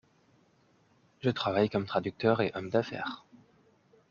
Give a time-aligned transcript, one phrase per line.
[1.19, 3.23] Je travaille comme traducteur et homme d’affaires.